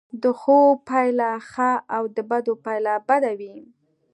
[0.21, 3.55] د ښو پایله ښه او د بدو پایله بده وي.